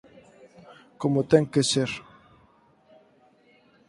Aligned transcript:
Como 1.01 1.19
ten 1.31 1.43
que 1.53 1.61
ser. 1.71 1.91